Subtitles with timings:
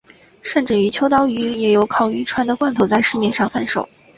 [0.41, 3.87] 甚至于秋刀鱼也有烤鱼串的罐头在市面上贩售。